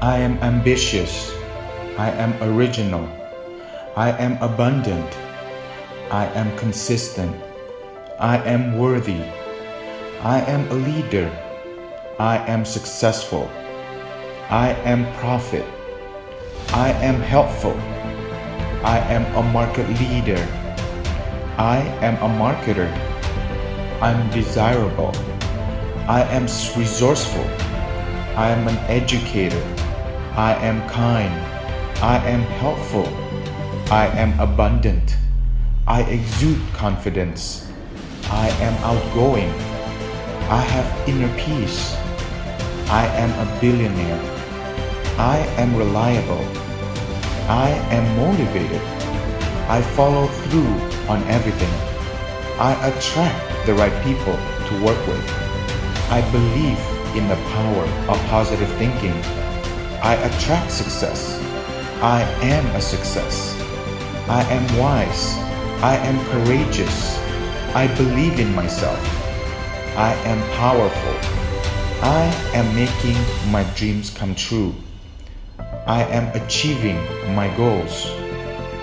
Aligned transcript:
I 0.00 0.18
am 0.18 0.38
ambitious. 0.44 1.34
I 1.98 2.12
am 2.12 2.32
original. 2.40 3.02
I 3.96 4.12
am 4.12 4.38
abundant. 4.40 5.10
I 6.12 6.26
am 6.38 6.56
consistent. 6.56 7.34
I 8.20 8.38
am 8.46 8.78
worthy. 8.78 9.24
I 10.22 10.38
am 10.46 10.70
a 10.70 10.74
leader. 10.74 11.26
I 12.20 12.38
am 12.46 12.64
successful. 12.64 13.50
I 14.48 14.70
am 14.86 15.12
prophet. 15.14 15.66
I 16.72 16.90
am 17.02 17.20
helpful. 17.20 17.74
I 18.86 19.02
am 19.10 19.26
a 19.34 19.42
market 19.50 19.88
leader. 19.98 20.38
I 21.58 21.78
am 22.06 22.14
a 22.22 22.30
marketer. 22.38 22.86
I'm 24.00 24.30
desirable. 24.30 25.10
I 26.06 26.22
am 26.30 26.44
resourceful. 26.78 27.50
I 28.38 28.50
am 28.50 28.68
an 28.68 28.78
educator. 28.86 29.77
I 30.38 30.54
am 30.54 30.88
kind. 30.88 31.34
I 32.00 32.18
am 32.28 32.42
helpful. 32.62 33.08
I 33.90 34.06
am 34.06 34.38
abundant. 34.38 35.16
I 35.84 36.02
exude 36.02 36.62
confidence. 36.74 37.68
I 38.30 38.46
am 38.60 38.74
outgoing. 38.84 39.50
I 40.48 40.62
have 40.62 41.08
inner 41.08 41.28
peace. 41.36 41.92
I 42.88 43.06
am 43.18 43.30
a 43.34 43.60
billionaire. 43.60 44.20
I 45.18 45.38
am 45.58 45.74
reliable. 45.74 46.44
I 47.50 47.70
am 47.90 48.06
motivated. 48.16 48.82
I 49.68 49.82
follow 49.96 50.28
through 50.28 50.72
on 51.10 51.20
everything. 51.24 51.74
I 52.60 52.78
attract 52.86 53.66
the 53.66 53.74
right 53.74 54.04
people 54.04 54.36
to 54.68 54.84
work 54.84 55.04
with. 55.08 55.28
I 56.12 56.20
believe 56.30 56.78
in 57.16 57.26
the 57.26 57.42
power 57.50 57.84
of 58.06 58.24
positive 58.30 58.70
thinking. 58.78 59.20
I 60.02 60.14
attract 60.14 60.70
success. 60.70 61.40
I 62.00 62.22
am 62.42 62.64
a 62.76 62.80
success. 62.80 63.58
I 64.28 64.42
am 64.44 64.78
wise. 64.78 65.34
I 65.82 65.96
am 65.96 66.24
courageous. 66.30 67.18
I 67.74 67.88
believe 67.96 68.38
in 68.38 68.54
myself. 68.54 68.98
I 69.96 70.14
am 70.24 70.38
powerful. 70.56 71.14
I 72.00 72.24
am 72.54 72.72
making 72.76 73.18
my 73.50 73.64
dreams 73.74 74.10
come 74.10 74.36
true. 74.36 74.72
I 75.86 76.04
am 76.04 76.30
achieving 76.40 76.98
my 77.34 77.48
goals. 77.56 78.06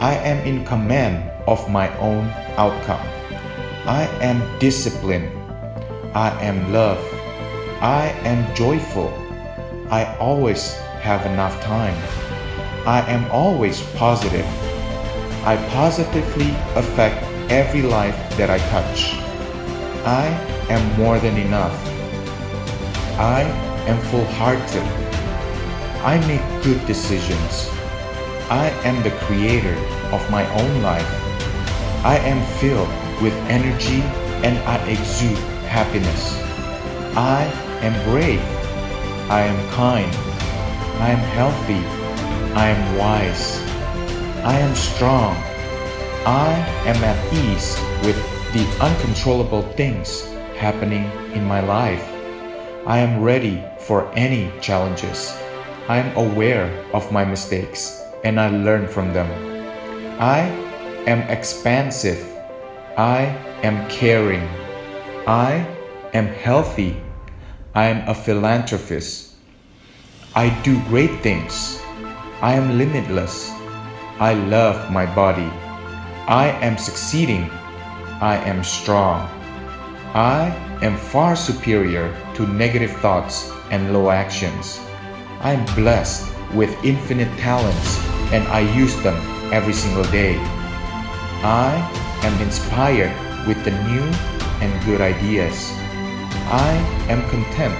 I 0.01 0.15
am 0.15 0.45
in 0.45 0.65
command 0.65 1.31
of 1.47 1.69
my 1.69 1.87
own 1.99 2.27
outcome. 2.57 3.07
I 3.87 4.03
am 4.19 4.43
disciplined. 4.59 5.31
I 6.13 6.31
am 6.43 6.73
love. 6.73 6.99
I 7.79 8.07
am 8.25 8.53
joyful. 8.53 9.13
I 9.89 10.13
always 10.17 10.75
have 11.05 11.23
enough 11.27 11.61
time. 11.61 11.95
I 12.87 12.99
am 13.07 13.29
always 13.29 13.83
positive. 13.93 14.47
I 15.45 15.55
positively 15.69 16.49
affect 16.73 17.23
every 17.51 17.83
life 17.83 18.17
that 18.37 18.49
I 18.49 18.57
touch. 18.73 19.13
I 20.03 20.25
am 20.73 20.83
more 20.97 21.19
than 21.19 21.37
enough. 21.37 21.77
I 23.19 23.41
am 23.85 24.01
full 24.09 24.25
hearted. 24.41 24.87
I 26.01 26.17
make 26.25 26.45
good 26.63 26.83
decisions. 26.87 27.69
I 28.49 28.73
am 28.83 28.97
the 29.03 29.15
creator 29.25 29.77
of 30.11 30.27
my 30.31 30.43
own 30.59 30.81
life. 30.81 31.11
I 32.03 32.17
am 32.17 32.41
filled 32.57 32.89
with 33.21 33.35
energy 33.45 34.01
and 34.41 34.57
I 34.65 34.77
exude 34.89 35.37
happiness. 35.69 36.33
I 37.15 37.45
am 37.85 37.93
brave. 38.09 38.41
I 39.29 39.41
am 39.41 39.59
kind. 39.69 40.34
I 40.99 41.09
am 41.11 41.19
healthy. 41.35 41.83
I 42.55 42.69
am 42.69 42.97
wise. 42.97 43.59
I 44.43 44.57
am 44.59 44.73
strong. 44.75 45.35
I 46.25 46.51
am 46.87 47.03
at 47.03 47.33
ease 47.33 47.77
with 48.03 48.15
the 48.53 48.65
uncontrollable 48.79 49.61
things 49.73 50.23
happening 50.55 51.11
in 51.33 51.43
my 51.43 51.59
life. 51.59 52.03
I 52.87 52.99
am 52.99 53.21
ready 53.21 53.61
for 53.79 54.09
any 54.15 54.51
challenges. 54.61 55.35
I 55.89 55.97
am 55.97 56.15
aware 56.17 56.71
of 56.93 57.11
my 57.11 57.25
mistakes 57.25 58.01
and 58.23 58.39
I 58.39 58.49
learn 58.49 58.87
from 58.87 59.13
them. 59.13 59.29
I 60.19 60.39
am 61.05 61.21
expansive. 61.29 62.23
I 62.97 63.25
am 63.61 63.87
caring. 63.89 64.47
I 65.27 65.67
am 66.13 66.27
healthy. 66.27 66.97
I 67.75 67.87
am 67.87 68.07
a 68.09 68.15
philanthropist. 68.15 69.34
I 70.37 70.49
do 70.63 70.83
great 70.89 71.21
things. 71.21 71.79
I 72.41 72.55
am 72.55 72.77
limitless. 72.77 73.49
I 74.19 74.33
love 74.33 74.91
my 74.91 75.05
body. 75.15 75.47
I 76.27 76.51
am 76.59 76.77
succeeding. 76.77 77.49
I 78.19 78.35
am 78.43 78.61
strong. 78.61 79.29
I 80.13 80.51
am 80.81 80.97
far 80.97 81.37
superior 81.37 82.11
to 82.35 82.45
negative 82.47 82.91
thoughts 82.99 83.49
and 83.71 83.93
low 83.93 84.09
actions. 84.09 84.77
I 85.39 85.53
am 85.53 85.63
blessed 85.73 86.27
with 86.53 86.83
infinite 86.83 87.31
talents 87.39 87.97
and 88.33 88.45
I 88.49 88.59
use 88.75 89.01
them 89.03 89.15
every 89.53 89.71
single 89.71 90.03
day. 90.11 90.35
I 91.47 91.79
am 92.23 92.41
inspired 92.41 93.15
with 93.47 93.63
the 93.63 93.71
new 93.87 94.03
and 94.59 94.85
good 94.85 94.99
ideas. 94.99 95.71
I 96.51 96.75
am 97.07 97.23
content 97.29 97.79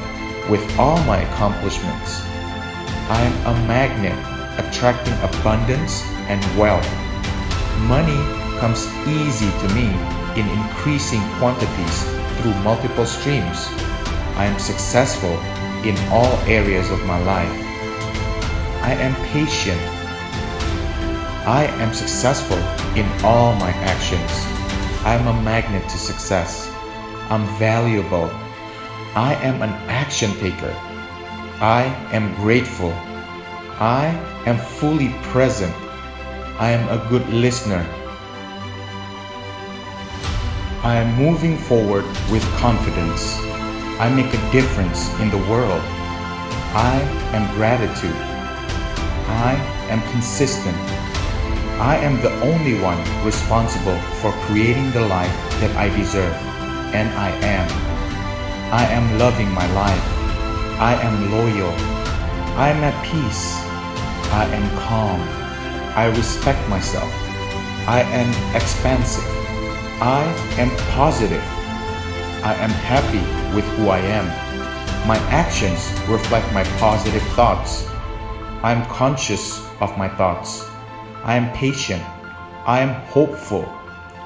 with 0.50 0.64
all 0.80 1.04
my 1.04 1.18
accomplishments. 1.18 2.24
I 3.08 3.22
am 3.22 3.56
a 3.56 3.68
magnet 3.68 4.18
attracting 4.58 5.14
abundance 5.22 6.02
and 6.26 6.42
wealth. 6.58 6.90
Money 7.86 8.18
comes 8.58 8.88
easy 9.06 9.52
to 9.62 9.68
me 9.76 9.94
in 10.34 10.50
increasing 10.50 11.22
quantities 11.38 12.04
through 12.42 12.56
multiple 12.64 13.06
streams. 13.06 13.68
I 14.42 14.46
am 14.46 14.58
successful 14.58 15.38
in 15.86 15.96
all 16.10 16.34
areas 16.50 16.90
of 16.90 17.06
my 17.06 17.22
life. 17.24 17.54
I 18.82 18.98
am 18.98 19.14
patient. 19.28 19.80
I 21.46 21.68
am 21.78 21.94
successful 21.94 22.58
in 22.98 23.06
all 23.24 23.54
my 23.58 23.70
actions. 23.86 24.32
I 25.06 25.14
am 25.14 25.28
a 25.28 25.42
magnet 25.44 25.88
to 25.90 25.98
success. 26.00 26.72
I'm 27.30 27.46
valuable. 27.60 28.32
I 29.14 29.38
am 29.44 29.62
an 29.62 29.74
action 29.90 30.32
taker. 30.40 30.76
I 31.62 31.84
am 32.12 32.36
grateful. 32.36 32.92
I 33.80 34.08
am 34.46 34.58
fully 34.58 35.16
present. 35.32 35.74
I 36.60 36.72
am 36.72 36.84
a 36.90 37.10
good 37.10 37.26
listener. 37.30 37.80
I 40.84 40.96
am 40.96 41.16
moving 41.16 41.58
forward 41.58 42.04
with 42.30 42.44
confidence. 42.58 43.40
I 44.00 44.12
make 44.14 44.34
a 44.34 44.52
difference 44.52 45.08
in 45.22 45.32
the 45.32 45.40
world. 45.48 45.82
I 46.76 47.00
am 47.32 47.48
gratitude. 47.56 48.20
I 49.28 49.56
am 49.88 50.02
consistent. 50.12 50.76
I 51.80 51.96
am 52.04 52.22
the 52.22 52.36
only 52.42 52.82
one 52.82 53.00
responsible 53.24 53.98
for 54.20 54.34
creating 54.44 54.92
the 54.92 55.08
life 55.08 55.34
that 55.62 55.74
I 55.78 55.88
deserve, 55.96 56.36
and 56.92 57.08
I 57.16 57.30
am. 57.48 57.68
I 58.74 58.86
am 58.92 59.18
loving 59.18 59.50
my 59.52 59.72
life. 59.72 60.15
I 60.78 60.96
am 61.02 61.32
loyal. 61.32 61.72
I 62.58 62.70
am 62.70 62.84
at 62.84 62.96
peace. 63.06 63.56
I 64.34 64.44
am 64.52 64.78
calm. 64.78 65.22
I 65.96 66.08
respect 66.08 66.68
myself. 66.68 67.10
I 67.88 68.02
am 68.12 68.30
expansive. 68.54 69.24
I 70.02 70.22
am 70.58 70.70
positive. 70.92 71.44
I 72.44 72.56
am 72.56 72.72
happy 72.72 73.24
with 73.56 73.64
who 73.78 73.88
I 73.88 74.00
am. 74.00 74.26
My 75.08 75.18
actions 75.32 75.80
reflect 76.10 76.52
my 76.52 76.66
positive 76.78 77.24
thoughts. 77.40 77.88
I 78.62 78.74
am 78.74 78.86
conscious 78.88 79.66
of 79.80 79.98
my 79.98 80.10
thoughts. 80.10 80.68
I 81.24 81.38
am 81.38 81.56
patient. 81.56 82.04
I 82.68 82.82
am 82.82 82.90
hopeful. 83.06 83.64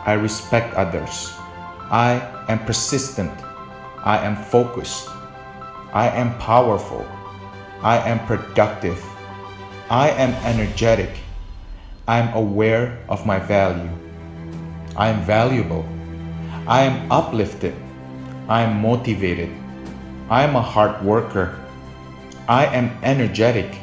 I 0.07 0.13
respect 0.13 0.74
others. 0.74 1.31
I 1.92 2.18
am 2.48 2.66
persistent. 2.66 3.38
I 4.04 4.18
am 4.25 4.36
focused. 4.36 5.10
I 5.94 6.09
am 6.09 6.38
powerful. 6.38 7.06
I 7.81 7.97
am 7.97 8.19
productive. 8.27 9.03
I 9.89 10.09
am 10.09 10.33
energetic. 10.45 11.09
I 12.07 12.19
am 12.19 12.33
aware 12.36 13.00
of 13.09 13.25
my 13.25 13.39
value. 13.39 13.89
I 14.95 15.09
am 15.09 15.25
valuable. 15.25 15.88
I 16.68 16.83
am 16.83 17.12
uplifted. 17.12 17.74
I 18.47 18.62
am 18.62 18.81
motivated. 18.81 19.50
I 20.30 20.44
am 20.44 20.56
a 20.56 20.62
hard 20.62 21.01
worker. 21.03 21.57
I 22.47 22.65
am 22.68 22.92
energetic. 23.01 23.74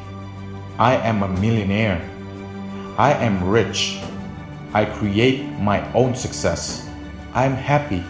I 0.79 0.95
am 0.95 1.25
a 1.25 1.29
millionaire. 1.41 1.99
I 2.99 3.15
am 3.15 3.43
rich. 3.43 3.99
I 4.75 4.85
create 4.85 5.43
my 5.59 5.83
own 5.93 6.15
success. 6.15 6.89
I 7.35 7.47
am 7.47 7.55
happy. 7.55 8.05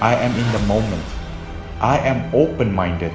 I 0.00 0.14
am 0.14 0.32
in 0.32 0.52
the 0.52 0.64
moment. 0.66 1.17
I 1.80 1.98
am 1.98 2.34
open 2.34 2.74
minded. 2.74 3.12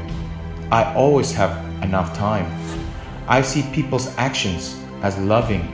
I 0.71 0.93
always 0.95 1.33
have 1.33 1.51
enough 1.83 2.15
time. 2.15 2.47
I 3.27 3.41
see 3.41 3.63
people's 3.73 4.15
actions 4.17 4.79
as 5.01 5.17
loving. 5.17 5.67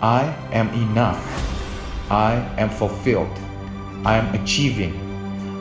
I 0.00 0.24
am 0.52 0.70
enough. 0.70 1.20
I 2.10 2.34
am 2.56 2.70
fulfilled. 2.70 3.38
I 4.06 4.16
am 4.16 4.34
achieving. 4.34 4.96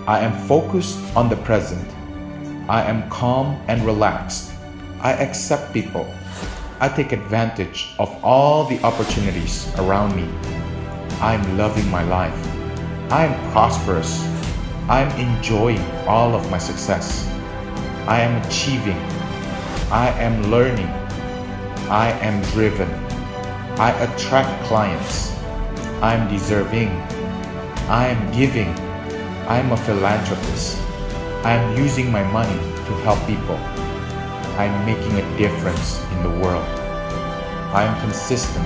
I 0.07 0.19
am 0.19 0.31
focused 0.47 0.97
on 1.17 1.27
the 1.27 1.35
present. 1.35 1.85
I 2.69 2.83
am 2.83 3.09
calm 3.09 3.61
and 3.67 3.85
relaxed. 3.85 4.53
I 5.01 5.11
accept 5.11 5.73
people. 5.73 6.07
I 6.79 6.87
take 6.87 7.11
advantage 7.11 7.89
of 7.99 8.09
all 8.23 8.63
the 8.63 8.81
opportunities 8.83 9.67
around 9.79 10.15
me. 10.15 10.27
I 11.19 11.35
am 11.35 11.57
loving 11.57 11.89
my 11.91 12.03
life. 12.03 12.39
I 13.11 13.25
am 13.25 13.51
prosperous. 13.51 14.40
I 14.89 15.01
am 15.01 15.11
enjoying 15.19 15.81
all 16.07 16.33
of 16.33 16.49
my 16.49 16.57
success. 16.57 17.27
I 18.07 18.21
am 18.21 18.41
achieving. 18.41 18.97
I 19.91 20.09
am 20.17 20.49
learning. 20.49 20.89
I 21.87 22.09
am 22.21 22.41
driven. 22.51 22.89
I 23.77 23.91
attract 24.01 24.63
clients. 24.65 25.31
I 26.01 26.15
am 26.15 26.27
deserving. 26.29 26.89
I 27.87 28.07
am 28.07 28.31
giving. 28.31 28.69
I 29.47 29.59
am 29.59 29.71
a 29.71 29.77
philanthropist. 29.77 30.77
I 31.43 31.53
am 31.53 31.77
using 31.77 32.11
my 32.11 32.23
money 32.31 32.57
to 32.57 32.93
help 33.05 33.19
people. 33.27 33.57
I 34.57 34.65
am 34.65 34.85
making 34.85 35.13
a 35.13 35.37
difference 35.37 36.01
in 36.11 36.23
the 36.23 36.39
world. 36.41 36.65
I 37.71 37.83
am 37.83 38.01
consistent. 38.01 38.65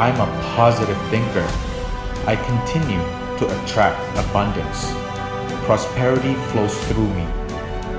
I 0.00 0.08
am 0.08 0.20
a 0.20 0.42
positive 0.56 1.00
thinker. 1.10 1.46
I 2.26 2.36
continue 2.36 3.02
to 3.38 3.62
attract 3.62 4.00
abundance. 4.18 5.09
Prosperity 5.70 6.34
flows 6.50 6.76
through 6.88 7.06
me. 7.14 7.22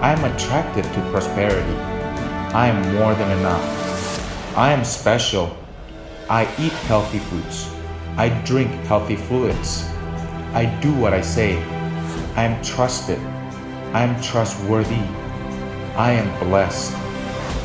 I 0.01 0.11
am 0.11 0.25
attracted 0.25 0.83
to 0.83 1.09
prosperity. 1.09 1.77
I 2.51 2.67
am 2.67 2.95
more 2.95 3.15
than 3.15 3.31
enough. 3.39 4.57
I 4.57 4.73
am 4.73 4.83
special. 4.83 5.55
I 6.29 6.43
eat 6.59 6.73
healthy 6.91 7.19
foods. 7.19 7.73
I 8.17 8.27
drink 8.43 8.71
healthy 8.91 9.15
fluids. 9.15 9.87
I 10.51 10.65
do 10.81 10.93
what 10.95 11.13
I 11.13 11.21
say. 11.21 11.63
I 12.35 12.43
am 12.43 12.61
trusted. 12.61 13.19
I 13.93 14.03
am 14.03 14.21
trustworthy. 14.21 15.05
I 15.95 16.11
am 16.11 16.27
blessed. 16.49 16.93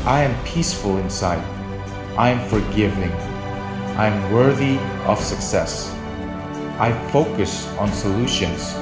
I 0.05 0.23
am 0.23 0.45
peaceful 0.45 0.99
inside. 0.99 1.43
I 2.17 2.29
am 2.29 2.47
forgiving. 2.47 3.11
I 3.99 4.07
am 4.07 4.31
worthy 4.31 4.79
of 5.03 5.19
success. 5.19 5.93
I 6.79 6.93
focus 7.11 7.67
on 7.75 7.91
solutions. 7.91 8.73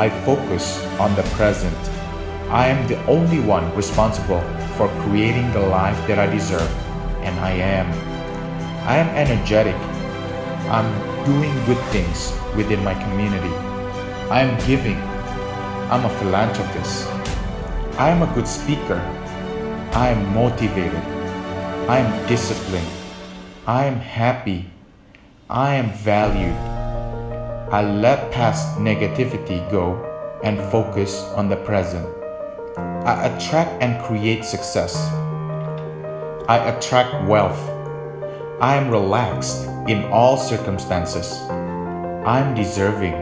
I 0.00 0.08
focus 0.24 0.82
on 0.98 1.14
the 1.14 1.22
present. 1.36 1.76
I 2.48 2.68
am 2.68 2.88
the 2.88 2.96
only 3.04 3.38
one 3.38 3.70
responsible 3.76 4.40
for 4.78 4.88
creating 5.02 5.52
the 5.52 5.60
life 5.60 5.98
that 6.08 6.18
I 6.18 6.24
deserve, 6.24 6.72
and 7.20 7.38
I 7.38 7.50
am. 7.50 7.86
I 8.88 8.96
am 8.96 9.10
energetic. 9.14 9.76
I'm 10.72 10.88
doing 11.26 11.52
good 11.66 11.84
things 11.92 12.32
within 12.56 12.82
my 12.82 12.94
community. 12.94 13.52
I 14.32 14.40
am 14.40 14.56
giving. 14.66 14.96
I'm 15.92 16.06
a 16.06 16.16
philanthropist. 16.18 17.06
I 18.00 18.08
am 18.08 18.22
a 18.22 18.34
good 18.34 18.48
speaker. 18.48 19.00
I 19.92 20.08
am 20.08 20.32
motivated. 20.32 21.04
I 21.92 21.98
am 21.98 22.26
disciplined. 22.26 22.88
I 23.66 23.84
am 23.84 23.96
happy. 23.96 24.70
I 25.50 25.74
am 25.74 25.92
valued. 25.92 26.79
I 27.72 27.82
let 27.84 28.32
past 28.32 28.78
negativity 28.78 29.62
go 29.70 29.94
and 30.42 30.58
focus 30.72 31.22
on 31.36 31.48
the 31.48 31.54
present. 31.54 32.04
I 33.06 33.26
attract 33.28 33.80
and 33.80 34.02
create 34.02 34.44
success. 34.44 34.96
I 36.48 36.56
attract 36.66 37.28
wealth. 37.28 37.60
I 38.60 38.74
am 38.74 38.90
relaxed 38.90 39.68
in 39.86 40.02
all 40.06 40.36
circumstances. 40.36 41.32
I 42.26 42.40
am 42.40 42.56
deserving. 42.56 43.14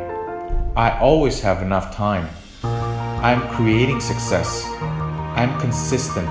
I 0.74 0.98
always 0.98 1.42
have 1.42 1.60
enough 1.60 1.94
time. 1.94 2.30
I 2.62 3.32
am 3.32 3.46
creating 3.54 4.00
success. 4.00 4.64
I 4.80 5.42
am 5.42 5.60
consistent. 5.60 6.26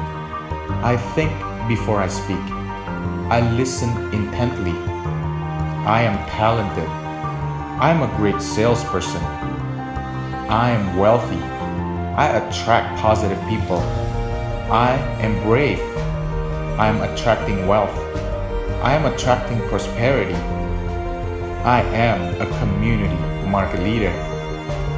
I 0.81 0.97
think 1.13 1.31
before 1.67 2.01
I 2.01 2.07
speak. 2.07 2.41
I 3.29 3.47
listen 3.55 3.91
intently. 4.11 4.73
I 5.85 6.01
am 6.01 6.17
talented. 6.27 7.06
I 7.79 7.91
am 7.91 8.01
a 8.01 8.17
great 8.17 8.41
salesperson. 8.41 9.21
I 10.49 10.71
am 10.71 10.97
wealthy. 10.97 11.37
I 12.17 12.25
attract 12.37 12.99
positive 12.99 13.39
people. 13.47 13.77
I 14.71 14.93
am 15.21 15.39
brave. 15.43 15.79
I 16.79 16.87
am 16.87 17.03
attracting 17.03 17.67
wealth. 17.67 17.95
I 18.81 18.93
am 18.93 19.05
attracting 19.05 19.61
prosperity. 19.69 20.33
I 21.63 21.81
am 21.93 22.41
a 22.41 22.47
community 22.57 23.15
market 23.45 23.83
leader. 23.83 24.09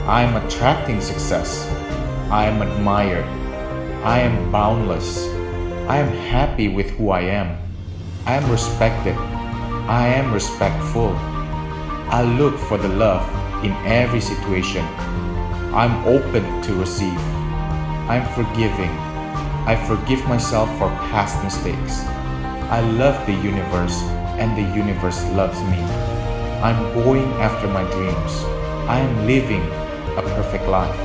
I 0.07 0.21
am 0.21 0.37
attracting 0.47 1.01
success. 1.01 1.67
I 2.31 2.45
am 2.45 2.61
admired. 2.61 3.25
I 4.05 4.19
am 4.19 4.53
boundless. 4.53 5.27
I 5.89 5.97
am 5.97 6.07
happy 6.29 6.69
with 6.69 6.91
who 6.91 7.09
I 7.09 7.23
am. 7.23 7.57
I 8.25 8.35
am 8.35 8.49
respected. 8.49 9.17
I 9.89 10.07
am 10.07 10.33
respectful. 10.33 11.38
I 12.11 12.23
look 12.23 12.57
for 12.57 12.79
the 12.79 12.88
love 12.89 13.23
in 13.63 13.71
every 13.85 14.19
situation. 14.19 14.83
I'm 15.77 16.03
open 16.07 16.59
to 16.63 16.73
receive. 16.73 17.19
I'm 18.09 18.25
forgiving. 18.33 18.89
I 19.69 19.75
forgive 19.88 20.27
myself 20.27 20.67
for 20.79 20.89
past 21.13 21.44
mistakes. 21.44 22.01
I 22.73 22.81
love 22.97 23.23
the 23.27 23.33
universe 23.33 24.01
and 24.41 24.57
the 24.57 24.75
universe 24.75 25.23
loves 25.33 25.61
me. 25.69 25.77
I'm 26.65 26.81
going 26.95 27.31
after 27.33 27.67
my 27.67 27.83
dreams. 27.91 28.44
I 28.89 28.97
am 28.97 29.27
living 29.27 29.61
a 30.17 30.23
perfect 30.33 30.65
life. 30.67 31.00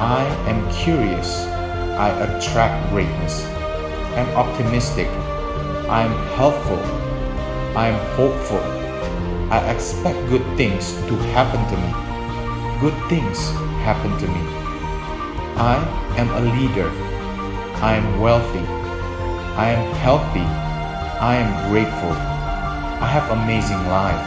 I 0.00 0.24
am 0.48 0.68
curious. 0.72 1.46
I 1.94 2.08
attract 2.24 2.90
greatness. 2.90 3.44
I'm 4.18 4.28
optimistic. 4.36 5.06
I 5.88 6.02
am 6.02 6.26
helpful. 6.34 6.82
I 7.78 7.90
am 7.90 8.16
hopeful. 8.16 8.83
I 9.50 9.58
expect 9.70 10.18
good 10.28 10.44
things 10.56 10.92
to 11.08 11.14
happen 11.36 11.60
to 11.68 11.76
me. 11.76 11.90
Good 12.80 12.96
things 13.08 13.50
happen 13.84 14.16
to 14.18 14.26
me. 14.26 14.40
I 15.56 15.76
am 16.16 16.30
a 16.30 16.40
leader. 16.56 16.88
I 17.82 17.94
am 17.96 18.20
wealthy. 18.20 18.64
I 19.56 19.70
am 19.70 19.94
healthy. 19.96 20.46
I 21.20 21.36
am 21.36 21.70
grateful. 21.70 22.12
I 22.12 23.06
have 23.06 23.30
amazing 23.30 23.86
life. 23.88 24.26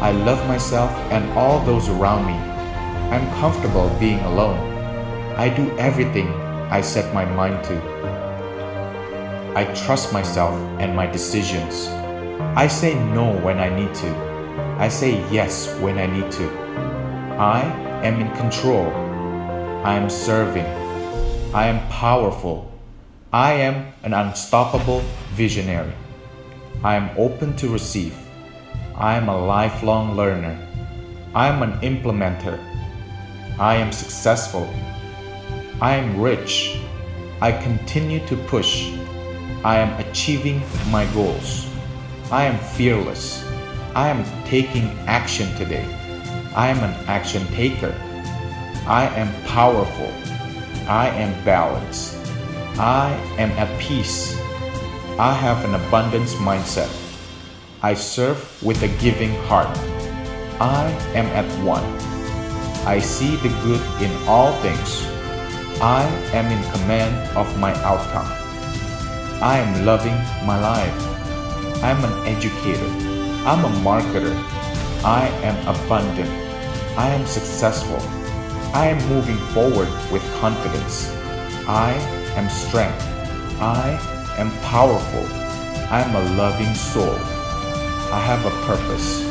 I 0.00 0.12
love 0.12 0.46
myself 0.46 0.90
and 1.10 1.30
all 1.36 1.60
those 1.64 1.88
around 1.88 2.26
me. 2.26 2.38
I'm 3.10 3.26
comfortable 3.40 3.88
being 3.98 4.20
alone. 4.20 4.58
I 5.36 5.48
do 5.48 5.76
everything 5.78 6.28
I 6.70 6.80
set 6.80 7.12
my 7.12 7.24
mind 7.24 7.64
to. 7.64 7.76
I 9.56 9.64
trust 9.74 10.12
myself 10.12 10.54
and 10.80 10.94
my 10.94 11.06
decisions. 11.06 11.88
I 12.56 12.66
say 12.68 12.94
no 12.94 13.36
when 13.40 13.58
I 13.58 13.68
need 13.68 13.94
to. 13.96 14.25
I 14.78 14.88
say 14.88 15.24
yes 15.32 15.74
when 15.80 15.96
I 15.96 16.04
need 16.04 16.30
to. 16.32 16.50
I 17.38 17.62
am 18.02 18.20
in 18.20 18.30
control. 18.36 18.86
I 19.82 19.94
am 19.94 20.10
serving. 20.10 20.66
I 21.54 21.68
am 21.68 21.88
powerful. 21.88 22.70
I 23.32 23.54
am 23.54 23.94
an 24.02 24.12
unstoppable 24.12 25.00
visionary. 25.32 25.94
I 26.84 26.96
am 26.96 27.08
open 27.16 27.56
to 27.56 27.70
receive. 27.70 28.14
I 28.94 29.16
am 29.16 29.30
a 29.30 29.46
lifelong 29.46 30.14
learner. 30.14 30.58
I 31.34 31.48
am 31.48 31.62
an 31.62 31.80
implementer. 31.80 32.58
I 33.58 33.76
am 33.76 33.92
successful. 33.92 34.68
I 35.80 35.96
am 35.96 36.20
rich. 36.20 36.78
I 37.40 37.50
continue 37.50 38.20
to 38.26 38.36
push. 38.44 38.92
I 39.64 39.78
am 39.78 39.98
achieving 39.98 40.60
my 40.90 41.06
goals. 41.14 41.66
I 42.30 42.44
am 42.44 42.58
fearless. 42.58 43.45
I 43.96 44.10
am 44.10 44.26
taking 44.44 44.90
action 45.08 45.48
today. 45.56 45.86
I 46.54 46.68
am 46.68 46.84
an 46.84 46.92
action 47.08 47.46
taker. 47.46 47.94
I 48.86 49.06
am 49.16 49.32
powerful. 49.46 50.12
I 50.86 51.08
am 51.08 51.32
balanced. 51.46 52.14
I 52.78 53.08
am 53.38 53.50
at 53.52 53.72
peace. 53.80 54.38
I 55.18 55.32
have 55.32 55.64
an 55.64 55.74
abundance 55.74 56.34
mindset. 56.34 56.92
I 57.82 57.94
serve 57.94 58.62
with 58.62 58.82
a 58.82 58.88
giving 59.00 59.34
heart. 59.48 59.74
I 60.60 60.92
am 61.14 61.24
at 61.32 61.48
one. 61.64 61.84
I 62.86 62.98
see 63.00 63.36
the 63.36 63.48
good 63.64 63.80
in 64.02 64.12
all 64.28 64.52
things. 64.60 65.06
I 65.80 66.04
am 66.36 66.52
in 66.52 66.62
command 66.70 67.34
of 67.34 67.48
my 67.58 67.72
outcome. 67.82 68.28
I 69.40 69.56
am 69.56 69.86
loving 69.86 70.18
my 70.44 70.60
life. 70.60 71.82
I 71.82 71.92
am 71.92 72.04
an 72.04 72.26
educator. 72.26 73.15
I'm 73.46 73.64
a 73.64 73.68
marketer. 73.78 74.34
I 75.04 75.28
am 75.44 75.56
abundant. 75.68 76.28
I 76.98 77.10
am 77.10 77.24
successful. 77.26 78.00
I 78.74 78.88
am 78.88 79.08
moving 79.08 79.36
forward 79.54 79.88
with 80.10 80.20
confidence. 80.40 81.08
I 81.68 81.92
am 82.34 82.48
strength. 82.48 83.00
I 83.60 84.00
am 84.36 84.50
powerful. 84.62 85.24
I 85.92 86.02
am 86.02 86.16
a 86.16 86.36
loving 86.36 86.74
soul. 86.74 87.14
I 88.12 88.18
have 88.18 88.44
a 88.44 88.50
purpose. 88.66 89.24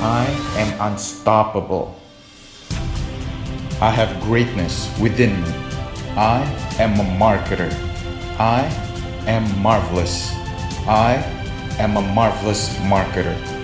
I 0.00 0.24
am 0.56 0.92
unstoppable. 0.92 2.00
I 3.80 3.90
have 3.90 4.22
greatness 4.22 4.88
within 5.00 5.42
me. 5.42 5.50
I 6.16 6.44
am 6.78 6.92
a 7.00 7.04
marketer. 7.18 7.72
I 8.38 8.60
am 9.26 9.44
marvelous. 9.60 10.30
I 10.86 11.41
am 11.78 11.96
a 11.96 12.02
marvelous 12.02 12.68
marketer. 12.78 13.61